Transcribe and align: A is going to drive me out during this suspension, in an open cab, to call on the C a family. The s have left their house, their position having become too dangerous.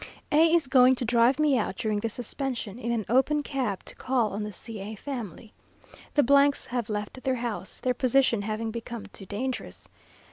A 0.31 0.51
is 0.51 0.65
going 0.65 0.95
to 0.95 1.05
drive 1.05 1.37
me 1.37 1.59
out 1.59 1.75
during 1.75 1.99
this 1.99 2.15
suspension, 2.15 2.79
in 2.79 2.91
an 2.91 3.05
open 3.07 3.43
cab, 3.43 3.85
to 3.85 3.95
call 3.95 4.33
on 4.33 4.41
the 4.41 4.51
C 4.51 4.79
a 4.79 4.95
family. 4.95 5.53
The 6.15 6.23
s 6.51 6.65
have 6.65 6.89
left 6.89 7.21
their 7.21 7.35
house, 7.35 7.79
their 7.79 7.93
position 7.93 8.41
having 8.41 8.71
become 8.71 9.05
too 9.13 9.27
dangerous. 9.27 9.87